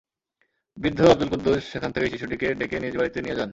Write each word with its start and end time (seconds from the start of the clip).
বৃদ্ধ 0.77 0.99
আবদুল 1.03 1.29
কুদ্দুস 1.31 1.61
সেখান 1.71 1.89
থেকে 1.91 2.07
শিশুটিকে 2.11 2.47
ডেকে 2.59 2.77
নিজ 2.79 2.93
বাড়িতে 2.97 3.19
নিয়ে 3.21 3.37
যান। 3.39 3.49